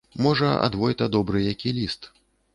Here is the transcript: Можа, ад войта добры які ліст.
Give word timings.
Можа, 0.25 0.47
ад 0.67 0.77
войта 0.83 1.09
добры 1.17 1.45
які 1.53 1.77
ліст. 1.79 2.11